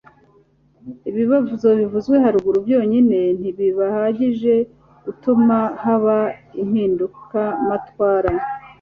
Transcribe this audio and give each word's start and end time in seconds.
ibibazo 1.09 1.67
bivuzwe 1.79 2.15
haruguru 2.23 2.57
byonyine 2.67 3.19
ntibihagije 3.39 4.55
gutuma 5.05 5.57
haba 5.83 6.17
impinduramatwara 6.61 8.31